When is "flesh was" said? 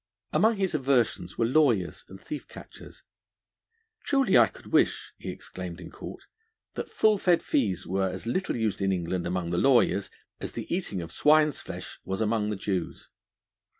11.59-12.19